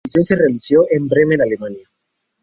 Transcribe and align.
Esta 0.03 0.17
edición 0.19 0.25
se 0.25 0.35
realizó 0.43 0.85
en 0.89 1.07
Bremen, 1.07 1.41
Alemania. 1.43 1.87